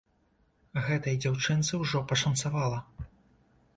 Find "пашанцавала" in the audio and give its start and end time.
2.13-2.79